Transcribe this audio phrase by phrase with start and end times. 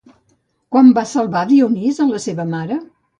[0.75, 2.79] Quan va salvar Dionís a la seva mare?